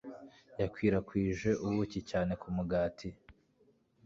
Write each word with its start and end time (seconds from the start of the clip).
Yakwirakwije 0.59 1.49
ubuki 1.65 1.99
cyane 2.09 2.33
ku 2.41 2.47
mugati. 2.55 3.09